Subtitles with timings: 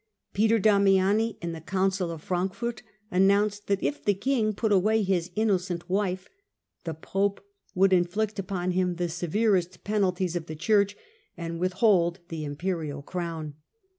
[0.33, 5.29] Peter Damiani, in the Council of Frankfurt, announced that if the king put away his
[5.35, 6.27] innocent wife,
[6.85, 7.39] the pope
[7.75, 10.97] would inflict upon him the severest penalties of the Church,
[11.37, 13.53] and withhold the imperial crown.